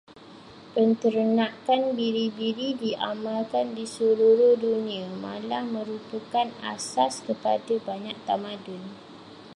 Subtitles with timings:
[0.75, 8.81] Penternakan biri-biri diamalkan di seluruh dunia, malah merupakan asas kepada banyak tamadun.